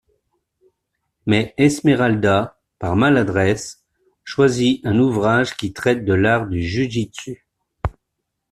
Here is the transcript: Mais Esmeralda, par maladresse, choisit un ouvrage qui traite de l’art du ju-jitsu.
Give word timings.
Mais 1.27 1.53
Esmeralda, 1.57 2.59
par 2.79 2.95
maladresse, 2.95 3.85
choisit 4.23 4.83
un 4.83 4.97
ouvrage 4.97 5.55
qui 5.55 5.73
traite 5.73 6.05
de 6.05 6.15
l’art 6.15 6.47
du 6.47 6.63
ju-jitsu. 6.63 7.45